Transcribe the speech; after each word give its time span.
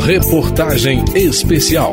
Reportagem 0.00 1.04
Especial. 1.14 1.92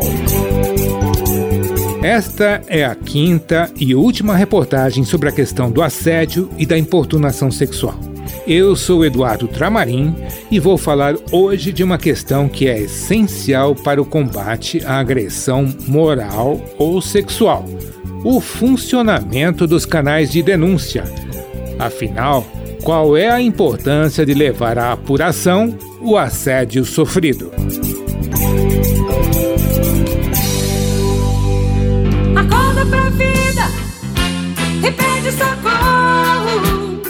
Esta 2.03 2.61
é 2.67 2.83
a 2.83 2.93
quinta 2.93 3.71
e 3.79 3.95
última 3.95 4.35
reportagem 4.35 5.03
sobre 5.03 5.29
a 5.29 5.31
questão 5.31 5.71
do 5.71 5.81
assédio 5.81 6.49
e 6.57 6.65
da 6.65 6.77
importunação 6.77 7.49
sexual. 7.49 7.95
Eu 8.45 8.75
sou 8.75 9.05
Eduardo 9.05 9.47
Tramarim 9.47 10.15
e 10.51 10.59
vou 10.59 10.77
falar 10.77 11.15
hoje 11.31 11.71
de 11.71 11.83
uma 11.83 11.97
questão 11.97 12.49
que 12.49 12.67
é 12.67 12.79
essencial 12.81 13.73
para 13.73 14.01
o 14.01 14.05
combate 14.05 14.85
à 14.85 14.99
agressão 14.99 15.73
moral 15.87 16.61
ou 16.77 17.01
sexual: 17.01 17.65
o 18.23 18.41
funcionamento 18.41 19.65
dos 19.65 19.85
canais 19.85 20.29
de 20.29 20.43
denúncia. 20.43 21.05
Afinal, 21.79 22.45
qual 22.83 23.15
é 23.15 23.29
a 23.29 23.41
importância 23.41 24.25
de 24.25 24.33
levar 24.33 24.77
à 24.77 24.91
apuração 24.91 25.75
o 26.01 26.17
assédio 26.17 26.83
sofrido? 26.83 27.51
Acorda 32.35 32.85
vida 33.11 33.83
socorro. 35.31 37.01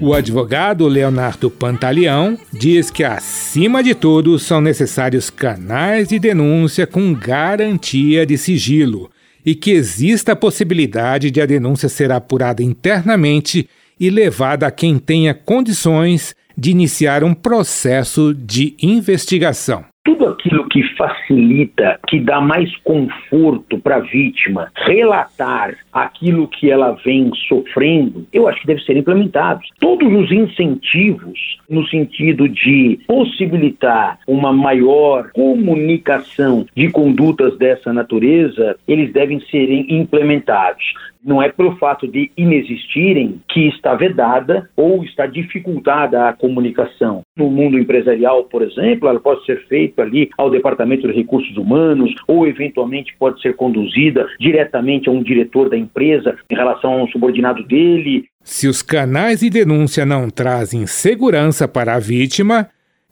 O 0.00 0.14
advogado 0.14 0.88
Leonardo 0.88 1.50
Pantaleão 1.50 2.36
diz 2.52 2.90
que, 2.90 3.04
acima 3.04 3.82
de 3.82 3.94
tudo, 3.94 4.38
são 4.38 4.60
necessários 4.60 5.30
canais 5.30 6.08
de 6.08 6.18
denúncia 6.18 6.86
com 6.86 7.14
garantia 7.14 8.26
de 8.26 8.36
sigilo 8.36 9.10
e 9.44 9.54
que 9.54 9.70
exista 9.70 10.32
a 10.32 10.36
possibilidade 10.36 11.30
de 11.30 11.40
a 11.40 11.46
denúncia 11.46 11.88
ser 11.88 12.10
apurada 12.10 12.62
internamente 12.62 13.68
e 13.98 14.10
levada 14.10 14.66
a 14.66 14.70
quem 14.70 14.98
tenha 14.98 15.34
condições 15.34 16.34
de 16.56 16.70
iniciar 16.70 17.22
um 17.24 17.34
processo 17.34 18.34
de 18.34 18.74
investigação 18.80 19.91
tudo 20.04 20.28
aquilo 20.28 20.68
que 20.68 20.82
facilita, 20.96 21.98
que 22.08 22.18
dá 22.18 22.40
mais 22.40 22.74
conforto 22.78 23.78
para 23.78 23.96
a 23.96 24.00
vítima 24.00 24.70
relatar 24.74 25.76
aquilo 25.92 26.48
que 26.48 26.70
ela 26.70 26.92
vem 27.04 27.30
sofrendo, 27.48 28.26
eu 28.32 28.48
acho 28.48 28.60
que 28.60 28.66
deve 28.66 28.82
ser 28.82 28.96
implementado. 28.96 29.60
Todos 29.78 30.12
os 30.12 30.30
incentivos 30.32 31.38
no 31.68 31.86
sentido 31.86 32.48
de 32.48 32.98
possibilitar 33.06 34.18
uma 34.26 34.52
maior 34.52 35.30
comunicação 35.32 36.66
de 36.74 36.90
condutas 36.90 37.56
dessa 37.56 37.92
natureza, 37.92 38.76
eles 38.86 39.12
devem 39.12 39.40
ser 39.50 39.70
implementados. 39.90 40.82
Não 41.24 41.42
é 41.42 41.48
pelo 41.48 41.76
fato 41.76 42.08
de 42.08 42.30
inexistirem 42.36 43.40
que 43.48 43.68
está 43.68 43.94
vedada 43.94 44.68
ou 44.76 45.04
está 45.04 45.26
dificultada 45.26 46.28
a 46.28 46.32
comunicação. 46.32 47.22
No 47.36 47.48
mundo 47.48 47.78
empresarial, 47.78 48.44
por 48.44 48.62
exemplo, 48.62 49.08
ela 49.08 49.20
pode 49.20 49.44
ser 49.46 49.64
feita 49.68 50.02
ali 50.02 50.28
ao 50.36 50.50
Departamento 50.50 51.06
de 51.06 51.12
Recursos 51.12 51.56
Humanos 51.56 52.12
ou 52.26 52.46
eventualmente 52.46 53.14
pode 53.18 53.40
ser 53.40 53.54
conduzida 53.54 54.26
diretamente 54.40 55.08
a 55.08 55.12
um 55.12 55.22
diretor 55.22 55.70
da 55.70 55.76
empresa 55.76 56.36
em 56.50 56.54
relação 56.54 56.94
a 56.94 57.04
um 57.04 57.08
subordinado 57.08 57.62
dele. 57.64 58.24
Se 58.42 58.66
os 58.66 58.82
canais 58.82 59.40
de 59.40 59.48
denúncia 59.48 60.04
não 60.04 60.28
trazem 60.28 60.86
segurança 60.86 61.68
para 61.68 61.94
a 61.94 62.00
vítima, 62.00 62.68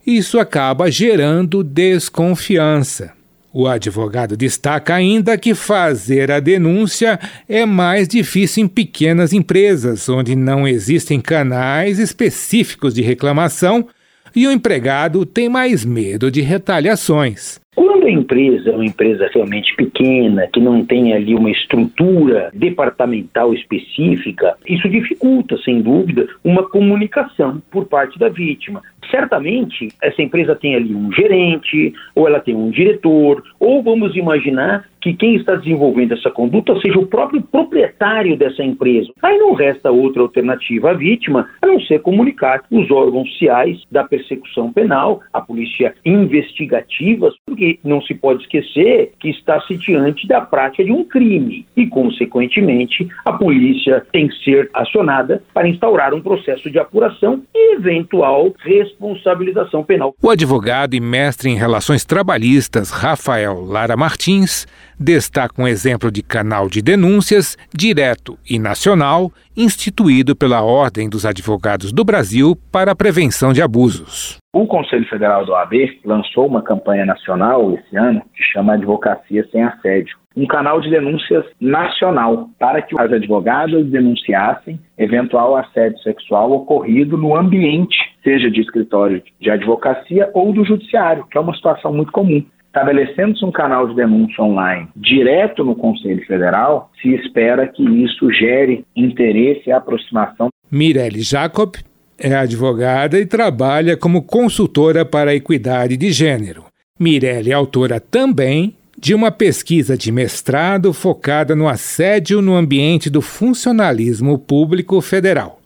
isso 0.06 0.38
acaba 0.38 0.90
gerando 0.90 1.62
desconfiança. 1.62 3.19
O 3.52 3.66
advogado 3.66 4.36
destaca 4.36 4.94
ainda 4.94 5.36
que 5.36 5.54
fazer 5.54 6.30
a 6.30 6.38
denúncia 6.38 7.18
é 7.48 7.66
mais 7.66 8.06
difícil 8.06 8.64
em 8.64 8.68
pequenas 8.68 9.32
empresas, 9.32 10.08
onde 10.08 10.36
não 10.36 10.68
existem 10.68 11.20
canais 11.20 11.98
específicos 11.98 12.94
de 12.94 13.02
reclamação 13.02 13.88
e 14.34 14.46
o 14.46 14.52
empregado 14.52 15.26
tem 15.26 15.48
mais 15.48 15.84
medo 15.84 16.30
de 16.30 16.40
retaliações. 16.40 17.59
Quando 17.80 18.04
a 18.04 18.10
empresa 18.10 18.68
é 18.68 18.74
uma 18.74 18.84
empresa 18.84 19.30
realmente 19.32 19.74
pequena, 19.74 20.46
que 20.48 20.60
não 20.60 20.84
tem 20.84 21.14
ali 21.14 21.34
uma 21.34 21.50
estrutura 21.50 22.50
departamental 22.52 23.54
específica, 23.54 24.54
isso 24.68 24.86
dificulta, 24.86 25.56
sem 25.64 25.80
dúvida, 25.80 26.28
uma 26.44 26.68
comunicação 26.68 27.62
por 27.70 27.86
parte 27.86 28.18
da 28.18 28.28
vítima. 28.28 28.82
Certamente, 29.10 29.88
essa 30.02 30.20
empresa 30.20 30.54
tem 30.54 30.74
ali 30.74 30.94
um 30.94 31.10
gerente, 31.10 31.94
ou 32.14 32.28
ela 32.28 32.38
tem 32.38 32.54
um 32.54 32.68
diretor, 32.68 33.42
ou 33.58 33.82
vamos 33.82 34.14
imaginar 34.14 34.84
que 35.00 35.14
quem 35.14 35.36
está 35.36 35.54
desenvolvendo 35.54 36.12
essa 36.12 36.30
conduta 36.30 36.78
seja 36.80 36.98
o 36.98 37.06
próprio 37.06 37.42
proprietário 37.42 38.36
dessa 38.36 38.62
empresa. 38.62 39.10
Aí 39.22 39.38
não 39.38 39.54
resta 39.54 39.90
outra 39.90 40.22
alternativa 40.22 40.90
à 40.90 40.94
vítima 40.94 41.48
a 41.62 41.66
não 41.66 41.80
ser 41.80 42.00
comunicar 42.00 42.62
os 42.70 42.90
órgãos 42.90 43.30
sociais 43.30 43.82
da 43.90 44.04
persecução 44.04 44.72
penal, 44.72 45.20
a 45.32 45.40
polícia 45.40 45.94
investigativa, 46.04 47.32
porque 47.46 47.78
não 47.84 48.02
se 48.02 48.14
pode 48.14 48.42
esquecer 48.42 49.12
que 49.18 49.30
está-se 49.30 49.76
diante 49.76 50.26
da 50.26 50.40
prática 50.40 50.84
de 50.84 50.92
um 50.92 51.04
crime 51.04 51.66
e, 51.76 51.86
consequentemente, 51.86 53.08
a 53.24 53.32
polícia 53.32 54.04
tem 54.12 54.28
que 54.28 54.36
ser 54.44 54.70
acionada 54.74 55.42
para 55.54 55.68
instaurar 55.68 56.14
um 56.14 56.20
processo 56.20 56.70
de 56.70 56.78
apuração 56.78 57.42
e 57.54 57.74
eventual 57.74 58.52
responsabilização 58.58 59.82
penal. 59.82 60.14
O 60.22 60.30
advogado 60.30 60.94
e 60.94 61.00
mestre 61.00 61.50
em 61.50 61.56
relações 61.56 62.04
trabalhistas 62.04 62.90
Rafael 62.90 63.60
Lara 63.64 63.96
Martins 63.96 64.66
destaca 65.00 65.60
um 65.60 65.66
exemplo 65.66 66.10
de 66.10 66.22
canal 66.22 66.68
de 66.68 66.82
denúncias 66.82 67.56
direto 67.74 68.38
e 68.48 68.58
nacional 68.58 69.32
instituído 69.56 70.36
pela 70.36 70.62
Ordem 70.62 71.08
dos 71.08 71.24
Advogados 71.24 71.90
do 71.90 72.04
Brasil 72.04 72.54
para 72.70 72.92
a 72.92 72.94
prevenção 72.94 73.54
de 73.54 73.62
abusos. 73.62 74.36
O 74.52 74.66
Conselho 74.66 75.08
Federal 75.08 75.46
do 75.46 75.54
AB 75.54 76.00
lançou 76.04 76.46
uma 76.46 76.60
campanha 76.60 77.06
nacional 77.06 77.72
esse 77.74 77.96
ano 77.96 78.20
que 78.34 78.42
chama 78.42 78.74
Advocacia 78.74 79.48
Sem 79.50 79.62
Assédio, 79.62 80.18
um 80.36 80.46
canal 80.46 80.80
de 80.80 80.90
denúncias 80.90 81.44
nacional 81.60 82.48
para 82.58 82.82
que 82.82 82.98
as 83.00 83.12
advogadas 83.12 83.86
denunciassem 83.86 84.78
eventual 84.98 85.56
assédio 85.56 85.98
sexual 86.00 86.52
ocorrido 86.52 87.16
no 87.16 87.36
ambiente, 87.36 87.96
seja 88.22 88.50
de 88.50 88.60
escritório 88.60 89.22
de 89.40 89.50
advocacia 89.50 90.30
ou 90.34 90.52
do 90.52 90.64
judiciário, 90.64 91.24
que 91.30 91.38
é 91.38 91.40
uma 91.40 91.54
situação 91.54 91.92
muito 91.92 92.12
comum. 92.12 92.44
Estabelecendo-se 92.70 93.44
um 93.44 93.50
canal 93.50 93.88
de 93.88 93.96
denúncia 93.96 94.44
online 94.44 94.88
direto 94.94 95.64
no 95.64 95.74
Conselho 95.74 96.24
Federal, 96.24 96.88
se 97.02 97.12
espera 97.14 97.66
que 97.66 97.82
isso 97.82 98.32
gere 98.32 98.84
interesse 98.94 99.68
e 99.68 99.72
aproximação. 99.72 100.48
Mirelle 100.70 101.20
Jacob 101.20 101.74
é 102.16 102.32
advogada 102.32 103.18
e 103.18 103.26
trabalha 103.26 103.96
como 103.96 104.22
consultora 104.22 105.04
para 105.04 105.32
a 105.32 105.34
equidade 105.34 105.96
de 105.96 106.12
gênero. 106.12 106.64
Mirelle 106.98 107.50
é 107.50 107.54
autora 107.54 107.98
também 107.98 108.76
de 108.96 109.14
uma 109.14 109.32
pesquisa 109.32 109.96
de 109.96 110.12
mestrado 110.12 110.92
focada 110.92 111.56
no 111.56 111.66
assédio 111.66 112.40
no 112.40 112.54
ambiente 112.54 113.10
do 113.10 113.20
funcionalismo 113.20 114.38
público 114.38 115.00
federal. 115.00 115.59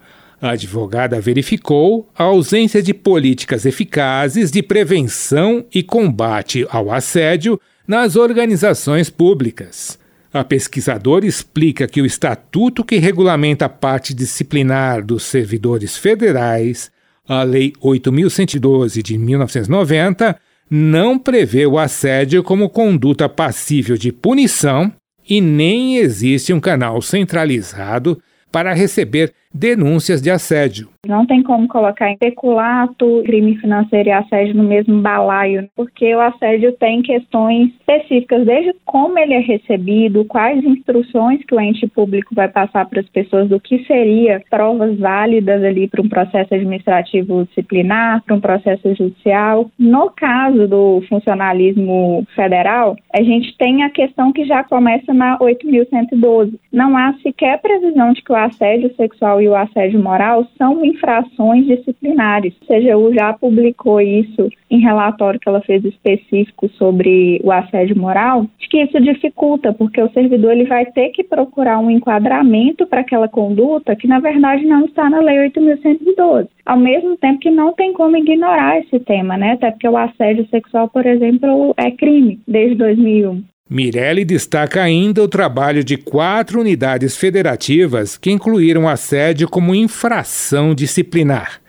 A 0.44 0.50
advogada 0.50 1.18
verificou 1.22 2.06
a 2.14 2.24
ausência 2.24 2.82
de 2.82 2.92
políticas 2.92 3.64
eficazes 3.64 4.50
de 4.50 4.62
prevenção 4.62 5.64
e 5.74 5.82
combate 5.82 6.66
ao 6.68 6.92
assédio 6.92 7.58
nas 7.88 8.14
organizações 8.14 9.08
públicas. 9.08 9.98
A 10.30 10.44
pesquisadora 10.44 11.24
explica 11.24 11.86
que 11.86 12.02
o 12.02 12.04
estatuto 12.04 12.84
que 12.84 12.96
regulamenta 12.96 13.64
a 13.64 13.70
parte 13.70 14.12
disciplinar 14.12 15.02
dos 15.02 15.22
servidores 15.22 15.96
federais, 15.96 16.90
a 17.26 17.42
Lei 17.42 17.72
8.112 17.82 19.00
de 19.00 19.16
1990, 19.16 20.38
não 20.68 21.18
prevê 21.18 21.64
o 21.64 21.78
assédio 21.78 22.42
como 22.42 22.68
conduta 22.68 23.30
passível 23.30 23.96
de 23.96 24.12
punição 24.12 24.92
e 25.26 25.40
nem 25.40 25.96
existe 25.96 26.52
um 26.52 26.60
canal 26.60 27.00
centralizado 27.00 28.20
para 28.52 28.74
receber 28.74 29.32
denúncias 29.54 30.20
de 30.20 30.30
assédio. 30.30 30.88
Não 31.06 31.26
tem 31.26 31.42
como 31.42 31.68
colocar 31.68 32.10
em 32.10 32.16
peculato, 32.16 33.22
crime 33.24 33.56
financeiro 33.56 34.08
e 34.08 34.12
assédio 34.12 34.54
no 34.54 34.64
mesmo 34.64 35.00
balaio, 35.00 35.68
porque 35.76 36.14
o 36.14 36.20
assédio 36.20 36.72
tem 36.72 37.02
questões 37.02 37.70
específicas, 37.74 38.44
desde 38.46 38.74
como 38.84 39.18
ele 39.18 39.34
é 39.34 39.38
recebido, 39.38 40.24
quais 40.24 40.64
instruções 40.64 41.44
que 41.44 41.54
o 41.54 41.60
ente 41.60 41.86
público 41.86 42.34
vai 42.34 42.48
passar 42.48 42.86
para 42.86 43.00
as 43.00 43.08
pessoas, 43.08 43.48
do 43.48 43.60
que 43.60 43.84
seria 43.84 44.42
provas 44.48 44.98
válidas 44.98 45.62
ali 45.62 45.86
para 45.86 46.02
um 46.02 46.08
processo 46.08 46.54
administrativo 46.54 47.44
disciplinar, 47.44 48.22
para 48.24 48.34
um 48.34 48.40
processo 48.40 48.94
judicial. 48.94 49.70
No 49.78 50.10
caso 50.10 50.66
do 50.66 51.02
funcionalismo 51.08 52.26
federal, 52.34 52.96
a 53.12 53.22
gente 53.22 53.56
tem 53.58 53.82
a 53.82 53.90
questão 53.90 54.32
que 54.32 54.44
já 54.46 54.64
começa 54.64 55.12
na 55.12 55.38
8.112. 55.38 56.54
Não 56.72 56.96
há 56.96 57.12
sequer 57.22 57.60
previsão 57.60 58.12
de 58.12 58.22
que 58.22 58.32
o 58.32 58.36
assédio 58.36 58.94
sexual 58.96 59.42
e 59.44 59.48
o 59.48 59.54
assédio 59.54 60.02
moral 60.02 60.46
são 60.56 60.84
infrações 60.84 61.66
disciplinares. 61.66 62.54
A 62.62 62.74
CGU 62.74 63.12
já 63.14 63.32
publicou 63.34 64.00
isso 64.00 64.48
em 64.70 64.80
relatório 64.80 65.38
que 65.38 65.48
ela 65.48 65.60
fez 65.60 65.84
específico 65.84 66.68
sobre 66.70 67.40
o 67.44 67.52
assédio 67.52 67.96
moral, 67.96 68.46
de 68.58 68.68
que 68.68 68.82
isso 68.82 69.00
dificulta, 69.00 69.72
porque 69.72 70.00
o 70.00 70.10
servidor 70.10 70.52
ele 70.52 70.64
vai 70.64 70.86
ter 70.86 71.10
que 71.10 71.22
procurar 71.22 71.78
um 71.78 71.90
enquadramento 71.90 72.86
para 72.86 73.02
aquela 73.02 73.28
conduta 73.28 73.94
que, 73.94 74.08
na 74.08 74.18
verdade, 74.18 74.64
não 74.64 74.86
está 74.86 75.08
na 75.10 75.20
Lei 75.20 75.50
8.112. 75.50 76.48
Ao 76.64 76.78
mesmo 76.78 77.16
tempo 77.18 77.40
que 77.40 77.50
não 77.50 77.72
tem 77.72 77.92
como 77.92 78.16
ignorar 78.16 78.78
esse 78.78 78.98
tema, 79.00 79.36
né? 79.36 79.52
Até 79.52 79.70
porque 79.70 79.88
o 79.88 79.96
assédio 79.96 80.48
sexual, 80.48 80.88
por 80.88 81.04
exemplo, 81.04 81.74
é 81.76 81.90
crime 81.90 82.40
desde 82.48 82.76
2001. 82.76 83.53
Mirelli 83.74 84.24
destaca 84.24 84.80
ainda 84.80 85.20
o 85.20 85.26
trabalho 85.26 85.82
de 85.82 85.96
quatro 85.96 86.60
unidades 86.60 87.16
federativas 87.16 88.16
que 88.16 88.30
incluíram 88.30 88.88
assédio 88.88 89.48
como 89.48 89.74
infração 89.74 90.72
disciplinar: 90.72 91.60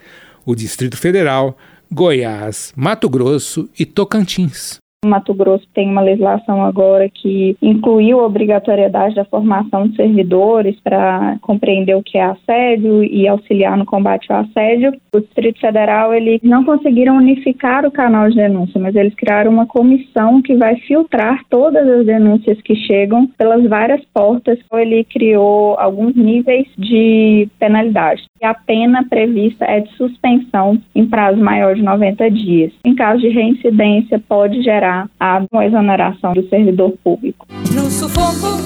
o 0.46 0.54
Distrito 0.54 0.98
Federal, 0.98 1.58
Goiás, 1.92 2.72
Mato 2.76 3.10
Grosso 3.10 3.68
e 3.80 3.88
Tocantins. 3.88 4.78
Mato 5.06 5.34
Grosso 5.34 5.68
tem 5.74 5.90
uma 5.90 6.02
legislação 6.02 6.64
agora 6.64 7.10
que 7.10 7.56
incluiu 7.62 8.20
a 8.20 8.26
obrigatoriedade 8.26 9.16
da 9.16 9.26
formação 9.26 9.88
de 9.88 9.96
servidores 9.96 10.80
para 10.82 11.38
compreender 11.42 11.96
o 11.96 12.04
que 12.04 12.18
é 12.18 12.24
assédio 12.24 13.04
e 13.04 13.28
auxiliar 13.28 13.78
no 13.78 13.86
combate 13.86 14.32
ao 14.32 14.42
assédio. 14.42 14.94
O 15.14 15.20
Distrito 15.20 15.60
Federal, 15.60 16.14
eles 16.14 16.42
não 16.44 16.64
conseguiram 16.64 17.18
unificar 17.18 17.86
o 17.86 17.92
canal 17.92 18.30
de 18.30 18.36
denúncia, 18.36 18.80
mas 18.80 18.96
eles 18.96 19.14
criaram 19.16 19.52
uma 19.52 19.66
comissão 19.66 20.42
que 20.42 20.56
vai 20.56 20.76
filtrar 20.78 21.42
todas 21.50 21.88
as 21.88 22.06
denúncias 22.06 22.62
que 22.62 22.76
chegam 22.76 23.28
pelas 23.38 23.64
várias 23.68 24.04
portas. 24.14 24.60
Ele 24.74 25.04
criou 25.04 25.80
alguns 25.80 26.16
níveis 26.16 26.68
de 26.78 27.48
penalidade. 27.60 28.24
E 28.42 28.46
a 28.46 28.54
pena 28.54 29.06
prevista 29.10 29.66
é 29.66 29.80
de 29.80 29.92
suspensão 29.94 30.78
em 30.94 31.06
prazo 31.06 31.42
maior 31.42 31.76
de 31.76 31.82
90 31.82 32.30
dias. 32.32 32.74
Em 32.86 32.96
caso 32.96 33.22
de 33.22 33.30
reincidência, 33.30 34.22
pode 34.28 34.62
gerar 34.62 34.95
a 35.20 35.46
exoneração 35.66 36.34
do 36.34 36.48
servidor 36.50 36.94
público. 37.04 37.48
No 37.74 37.90
sufoco, 37.90 38.58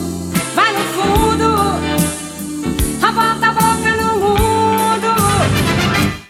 vai 0.54 0.74
no 0.74 0.80
fundo, 0.80 1.46
a 3.02 3.52
boca 3.52 3.96
no 4.02 4.20
mundo. 4.20 5.08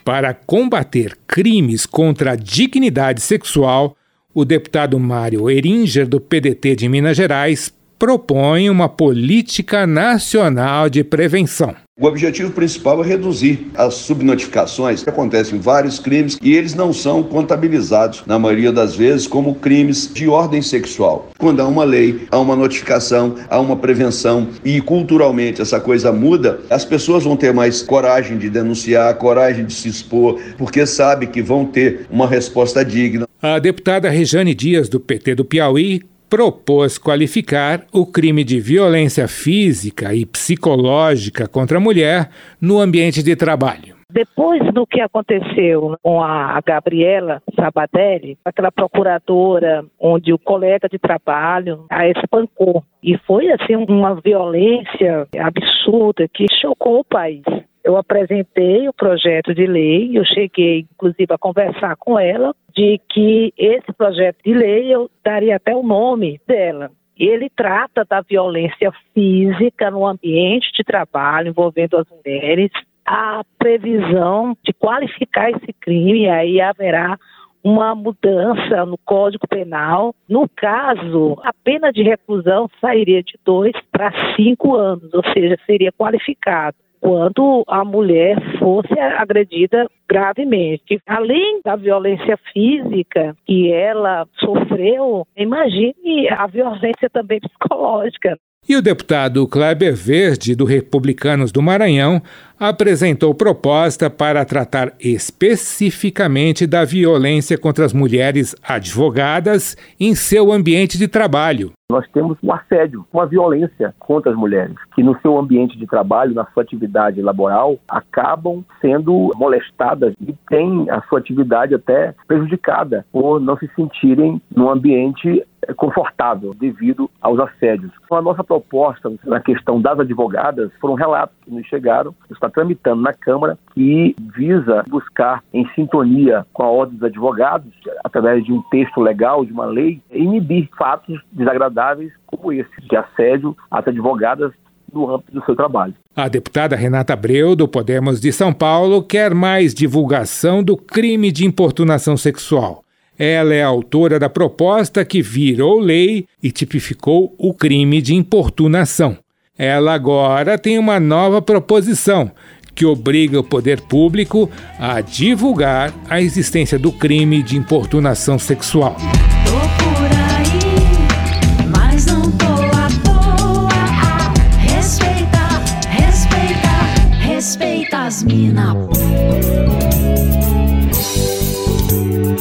Para 0.04 0.34
combater 0.34 1.18
crimes 1.28 1.86
contra 1.86 2.32
a 2.32 2.36
dignidade 2.36 3.22
sexual, 3.22 3.96
o 4.34 4.46
deputado 4.46 5.00
Mário 5.00 5.50
Eringer, 5.50 6.08
do 6.08 6.20
PDT 6.20 6.76
de 6.76 6.90
Minas 6.90 7.18
Gerais, 7.18 7.74
propõe 7.98 8.70
uma 8.70 8.88
política 8.88 9.86
nacional 9.86 10.90
de 10.90 11.04
prevenção. 11.04 11.76
O 12.02 12.08
objetivo 12.08 12.52
principal 12.52 13.04
é 13.04 13.08
reduzir 13.08 13.68
as 13.76 13.96
subnotificações 13.96 15.06
acontecem 15.06 15.58
em 15.58 15.62
vários 15.62 16.00
crimes 16.00 16.38
e 16.42 16.56
eles 16.56 16.74
não 16.74 16.94
são 16.94 17.22
contabilizados, 17.22 18.24
na 18.26 18.40
maioria 18.40 18.72
das 18.72 18.96
vezes, 18.96 19.28
como 19.28 19.56
crimes 19.56 20.10
de 20.14 20.30
ordem 20.30 20.62
sexual. 20.62 21.30
Quando 21.38 21.60
há 21.60 21.68
uma 21.68 21.84
lei, 21.84 22.26
há 22.32 22.40
uma 22.40 22.56
notificação, 22.56 23.36
há 23.50 23.60
uma 23.60 23.76
prevenção 23.76 24.48
e 24.64 24.80
culturalmente 24.80 25.62
essa 25.62 25.78
coisa 25.78 26.10
muda, 26.14 26.62
as 26.70 26.86
pessoas 26.86 27.26
vão 27.26 27.36
ter 27.36 27.54
mais 27.54 27.82
coragem 27.82 28.38
de 28.38 28.50
denunciar, 28.50 29.14
coragem 29.16 29.66
de 29.66 29.74
se 29.74 29.90
expor, 29.90 30.40
porque 30.58 30.86
sabe 30.86 31.28
que 31.28 31.42
vão 31.42 31.66
ter 31.66 32.08
uma 32.10 32.28
resposta 32.28 32.86
digna. 32.86 33.28
A 33.42 33.60
deputada 33.60 34.10
Rejane 34.10 34.56
Dias, 34.56 34.88
do 34.88 35.02
PT 35.02 35.36
do 35.36 35.44
Piauí, 35.44 36.02
propôs 36.30 36.98
qualificar 36.98 37.86
o 37.92 38.06
crime 38.06 38.44
de 38.44 38.60
violência 38.60 39.28
física 39.28 40.14
e 40.14 40.26
psicológica 40.26 41.48
contra 41.48 41.78
a 41.78 41.82
mulher 41.82 42.30
no 42.62 42.80
ambiente 42.80 43.24
de 43.24 43.36
trabalho. 43.36 44.00
Depois 44.12 44.60
do 44.74 44.88
que 44.88 45.00
aconteceu 45.02 45.96
com 46.02 46.24
a 46.24 46.60
Gabriela 46.66 47.44
Sabadelli, 47.56 48.40
aquela 48.44 48.72
procuradora 48.72 49.86
onde 50.00 50.34
o 50.34 50.40
colega 50.40 50.90
de 50.90 50.98
trabalho 50.98 51.86
a 51.92 52.08
espancou. 52.08 52.84
E 53.04 53.16
foi 53.20 53.52
assim 53.52 53.76
uma 53.76 54.16
violência 54.16 55.28
absurda 55.38 56.28
que 56.28 56.48
chocou 56.60 57.02
o 57.02 57.04
país. 57.04 57.44
Eu 57.84 57.98
apresentei 57.98 58.88
o 58.88 58.94
projeto 58.94 59.54
de 59.54 59.66
lei, 59.66 60.18
eu 60.18 60.26
cheguei 60.26 60.86
inclusive 60.92 61.34
a 61.34 61.38
conversar 61.38 61.96
com 61.96 62.20
ela 62.20 62.54
de 62.76 63.00
que 63.10 63.54
esse 63.58 63.92
projeto 63.94 64.38
de 64.44 64.54
lei 64.54 64.94
eu 64.94 65.10
daria 65.24 65.56
até 65.56 65.76
o 65.76 65.84
nome 65.84 66.40
dela. 66.46 66.92
Ele 67.18 67.50
trata 67.50 68.06
da 68.06 68.22
violência 68.22 68.92
física 69.14 69.92
no 69.92 70.06
ambiente 70.06 70.72
de 70.74 70.84
trabalho 70.84 71.50
envolvendo 71.50 71.98
as 71.98 72.06
mulheres, 72.10 72.72
a 73.06 73.44
previsão 73.58 74.56
de 74.64 74.72
qualificar 74.74 75.50
esse 75.50 75.74
crime, 75.74 76.30
aí 76.30 76.62
haverá 76.62 77.18
uma 77.64 77.94
mudança 77.94 78.86
no 78.86 78.98
Código 79.00 79.48
Penal. 79.48 80.16
No 80.28 80.48
caso, 80.48 81.38
a 81.44 81.52
pena 81.64 81.92
de 81.92 82.04
reclusão 82.04 82.70
sairia 82.80 83.22
de 83.22 83.38
dois 83.44 83.74
para 83.92 84.12
cinco 84.36 84.76
anos, 84.76 85.14
ou 85.14 85.24
seja, 85.34 85.58
seria 85.66 85.92
qualificado 85.92 86.78
quando 87.00 87.64
a 87.68 87.84
mulher 87.84 88.38
fosse 88.58 89.00
agredida 89.00 89.88
gravemente. 90.08 91.00
Além 91.06 91.62
da 91.64 91.76
violência 91.76 92.38
física 92.52 93.36
que 93.46 93.72
ela 93.72 94.28
sofreu, 94.40 95.26
imagine 95.36 96.30
a 96.30 96.48
violência 96.48 97.10
também 97.12 97.40
psicológica. 97.40 98.38
E 98.70 98.76
o 98.76 98.84
deputado 98.84 99.48
Kleber 99.48 99.96
Verde, 99.96 100.56
do 100.56 100.64
Republicanos 100.64 101.52
do 101.52 101.60
Maranhão, 101.60 102.22
apresentou 102.60 103.34
proposta 103.34 104.12
para 104.12 104.46
tratar 104.46 104.94
especificamente 105.00 106.68
da 106.68 106.86
violência 106.86 107.58
contra 107.58 107.84
as 107.84 107.94
mulheres 107.94 108.56
advogadas 108.62 109.76
em 110.00 110.14
seu 110.14 110.52
ambiente 110.52 111.00
de 111.00 111.08
trabalho. 111.08 111.72
Nós 111.92 112.06
temos 112.14 112.38
um 112.44 112.54
assédio, 112.54 113.04
uma 113.12 113.26
violência 113.26 113.96
contra 113.98 114.32
as 114.32 114.38
mulheres, 114.38 114.76
que 114.94 115.02
no 115.02 115.20
seu 115.22 115.40
ambiente 115.40 115.76
de 115.76 115.88
trabalho, 115.88 116.36
na 116.36 116.46
sua 116.54 116.62
atividade 116.62 117.20
laboral, 117.20 117.80
acabam 117.88 118.64
sendo 118.80 119.32
molestadas 119.36 120.14
e 120.22 120.36
têm 120.48 120.86
a 120.92 121.02
sua 121.10 121.18
atividade 121.18 121.74
até 121.74 122.14
prejudicada 122.28 123.04
por 123.12 123.40
não 123.40 123.58
se 123.58 123.68
sentirem 123.76 124.40
num 124.56 124.70
ambiente 124.70 125.44
confortável 125.76 126.54
devido 126.54 127.10
aos 127.22 127.40
assédios. 127.40 127.92
A 128.12 128.22
nossa 128.22 128.44
proposta 128.44 129.12
na 129.24 129.40
questão 129.40 129.82
das 129.82 130.00
advogadas 130.00 130.72
foram 130.80 130.96
relatos 130.96 131.36
que 131.44 131.52
nos 131.52 131.66
chegaram, 131.68 132.14
está 132.30 132.50
tramitando 132.50 133.02
na 133.02 133.14
Câmara, 133.14 133.58
que 133.74 134.16
visa 134.36 134.84
buscar, 134.88 135.44
em 135.54 135.68
sintonia 135.76 136.46
com 136.54 136.64
a 136.64 136.70
ordem 136.70 136.98
dos 136.98 137.08
advogados, 137.08 137.72
através 138.04 138.44
de 138.44 138.52
um 138.52 138.62
texto 138.64 139.00
legal, 139.00 139.46
de 139.46 139.52
uma 139.52 139.66
lei, 139.66 140.02
inibir 140.12 140.70
fatos 140.78 141.20
desagradáveis 141.32 142.12
como 142.26 142.52
esse, 142.52 142.70
de 142.82 142.96
assédio 142.96 143.56
às 143.70 143.88
advogadas 143.88 144.52
no 144.94 145.10
âmbito 145.14 145.32
do 145.32 145.46
seu 145.46 145.56
trabalho. 145.56 145.94
A 146.16 146.28
deputada 146.28 146.76
Renata 146.76 147.14
Abreu, 147.14 147.56
do 147.56 147.68
Podemos 147.68 148.20
de 148.20 148.32
São 148.32 148.52
Paulo, 148.52 149.04
quer 149.04 149.34
mais 149.34 149.74
divulgação 149.74 150.64
do 150.64 150.76
crime 150.76 151.32
de 151.32 151.46
importunação 151.46 152.18
sexual. 152.18 152.84
Ela 153.20 153.54
é 153.54 153.62
autora 153.62 154.18
da 154.18 154.30
proposta 154.30 155.04
que 155.04 155.22
virou 155.22 155.78
lei 155.78 156.26
e 156.42 156.52
tipificou 156.54 157.36
o 157.38 157.54
crime 157.54 158.02
de 158.02 158.16
importunação. 158.16 159.18
Ela 159.58 159.94
agora 159.94 160.58
tem 160.58 160.80
uma 160.80 161.02
nova 161.02 161.42
proposição 161.42 162.32
que 162.74 162.86
obriga 162.86 163.38
o 163.38 163.44
poder 163.44 163.82
público 163.82 164.50
a 164.80 165.02
divulgar 165.02 165.94
a 166.10 166.22
existência 166.22 166.80
do 166.80 166.94
crime 166.94 167.44
de 167.44 167.58
importunação 167.58 168.40
sexual. 168.40 168.96